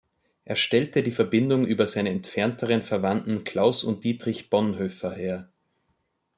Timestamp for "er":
0.45-0.55